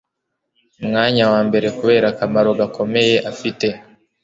mwanya 0.87 1.23
wambere 1.33 1.67
kubera 1.77 2.05
akamaro 2.13 2.49
gakomeye 2.59 3.15
afite 3.31 3.67